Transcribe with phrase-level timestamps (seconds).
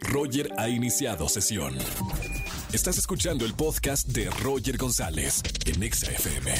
[0.00, 1.76] Roger ha iniciado sesión.
[2.72, 6.52] Estás escuchando el podcast de Roger González en Exa FM.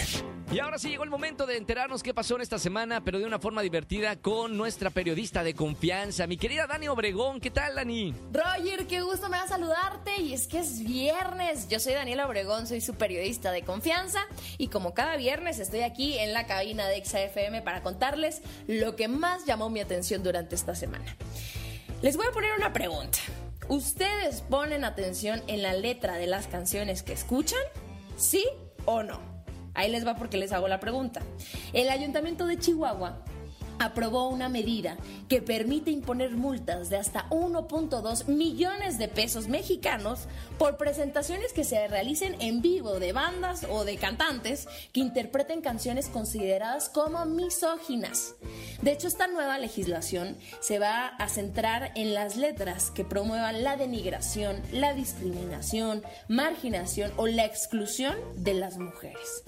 [0.53, 3.27] Y ahora sí llegó el momento de enterarnos qué pasó en esta semana, pero de
[3.27, 7.41] una forma divertida con nuestra periodista de confianza, mi querida Dani Obregón.
[7.41, 8.15] ¿Qué tal, Dani?
[8.33, 10.21] Roger, qué gusto me da saludarte.
[10.21, 11.69] Y es que es viernes.
[11.69, 14.21] Yo soy Daniela Obregón, soy su periodista de confianza.
[14.57, 19.09] Y como cada viernes estoy aquí en la cabina de XAFM para contarles lo que
[19.09, 21.17] más llamó mi atención durante esta semana.
[22.03, 23.19] Les voy a poner una pregunta.
[23.69, 27.59] ¿Ustedes ponen atención en la letra de las canciones que escuchan?
[28.19, 28.45] ¿Sí
[28.85, 29.19] o no?
[29.73, 31.23] Ahí les va porque les hago la pregunta.
[31.73, 33.25] El Ayuntamiento de Chihuahua
[33.79, 34.99] aprobó una medida
[35.29, 40.29] que permite imponer multas de hasta 1.2 millones de pesos mexicanos
[40.59, 46.09] por presentaciones que se realicen en vivo de bandas o de cantantes que interpreten canciones
[46.09, 48.35] consideradas como misóginas.
[48.83, 53.77] De hecho, esta nueva legislación se va a centrar en las letras que promuevan la
[53.77, 59.43] denigración, la discriminación, marginación o la exclusión de las mujeres.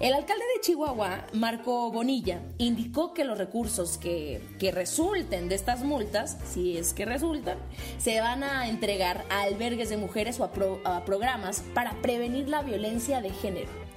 [0.00, 4.40] El alcalde de Chihuahua, Marco Bonilla, indicó que los recursos que,
[4.72, 7.58] resulten de estas multas, si es que resultan,
[7.98, 13.20] se van a entregar a albergues de mujeres o a programas para prevenir la violencia
[13.20, 13.87] de género.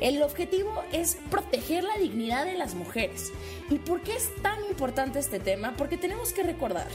[0.00, 3.32] El objetivo es proteger la dignidad de las mujeres.
[3.70, 5.74] ¿Y por qué es tan importante este tema?
[5.76, 6.88] Porque tenemos que recordar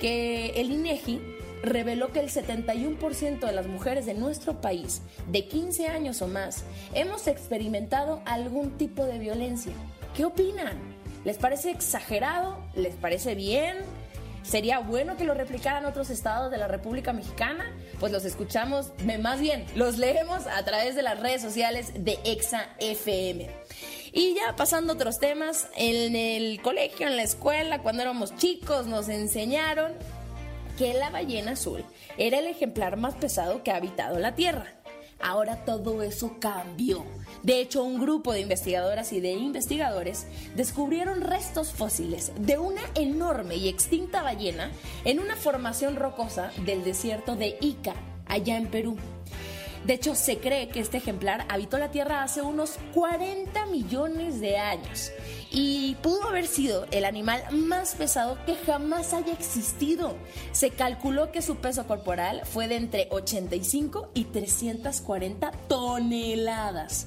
[0.00, 1.20] que el INEGI
[1.62, 6.64] reveló que el 71% de las mujeres de nuestro país, de 15 años o más,
[6.94, 9.72] hemos experimentado algún tipo de violencia.
[10.14, 10.78] ¿Qué opinan?
[11.24, 12.58] ¿Les parece exagerado?
[12.74, 13.76] ¿Les parece bien?
[14.42, 17.70] ¿Sería bueno que lo replicaran otros estados de la República Mexicana?
[18.00, 22.68] Pues los escuchamos, más bien, los leemos a través de las redes sociales de Exa
[22.78, 23.50] FM.
[24.12, 28.86] Y ya pasando a otros temas, en el colegio, en la escuela, cuando éramos chicos,
[28.86, 29.92] nos enseñaron
[30.78, 31.84] que la ballena azul
[32.16, 34.77] era el ejemplar más pesado que ha habitado la Tierra.
[35.20, 37.04] Ahora todo eso cambió.
[37.42, 43.56] De hecho, un grupo de investigadoras y de investigadores descubrieron restos fósiles de una enorme
[43.56, 44.70] y extinta ballena
[45.04, 47.94] en una formación rocosa del desierto de Ica,
[48.26, 48.96] allá en Perú.
[49.84, 54.58] De hecho, se cree que este ejemplar habitó la Tierra hace unos 40 millones de
[54.58, 55.12] años
[55.50, 60.16] y pudo haber sido el animal más pesado que jamás haya existido.
[60.52, 67.06] Se calculó que su peso corporal fue de entre 85 y 340 toneladas.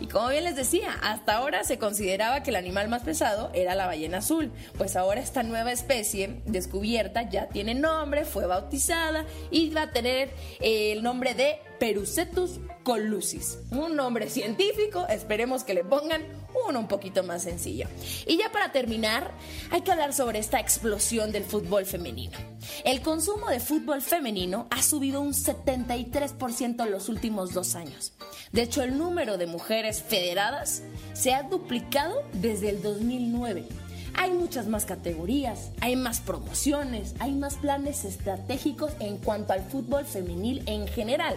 [0.00, 3.74] Y como bien les decía, hasta ahora se consideraba que el animal más pesado era
[3.74, 9.70] la ballena azul, pues ahora esta nueva especie descubierta ya tiene nombre, fue bautizada y
[9.70, 13.58] va a tener el nombre de Perucetus colusis.
[13.70, 16.22] Un nombre científico, esperemos que le pongan
[16.68, 17.86] uno un poquito más sencillo.
[18.26, 19.32] Y ya para terminar,
[19.70, 22.36] hay que hablar sobre esta explosión del fútbol femenino.
[22.84, 28.12] El consumo de fútbol femenino ha subido un 73% en los últimos dos años.
[28.52, 30.82] De hecho, el número de mujeres federadas
[31.12, 33.66] se ha duplicado desde el 2009.
[34.14, 40.04] Hay muchas más categorías, hay más promociones, hay más planes estratégicos en cuanto al fútbol
[40.04, 41.36] femenil en general.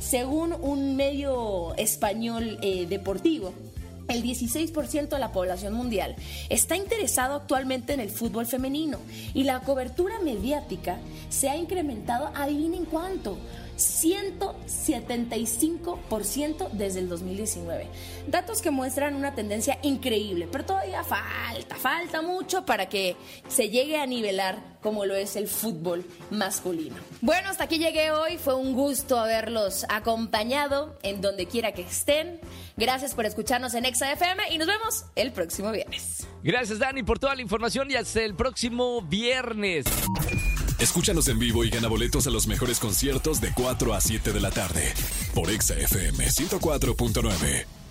[0.00, 3.52] Según un medio español eh, deportivo,
[4.08, 6.16] el 16% de la población mundial
[6.48, 8.98] está interesado actualmente en el fútbol femenino
[9.34, 10.98] y la cobertura mediática
[11.28, 13.38] se ha incrementado, adivinen cuánto,
[13.78, 17.86] 175% desde el 2019.
[18.26, 23.14] Datos que muestran una tendencia increíble, pero todavía falta, falta mucho para que
[23.48, 26.96] se llegue a nivelar como lo es el fútbol masculino.
[27.20, 32.40] Bueno, hasta aquí llegué hoy, fue un gusto haberlos acompañado en donde quiera que estén.
[32.76, 36.26] Gracias por escucharnos en Exa FM y nos vemos el próximo viernes.
[36.42, 39.86] Gracias Dani por toda la información y hasta el próximo viernes.
[40.78, 44.40] Escúchanos en vivo y gana boletos a los mejores conciertos de 4 a 7 de
[44.40, 44.94] la tarde
[45.34, 47.87] por Exa FM 104.9.